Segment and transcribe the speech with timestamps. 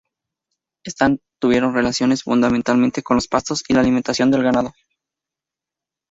[0.83, 4.73] Estas estuvieron relacionadas fundamentalmente con los pastos y la alimentación del ganado.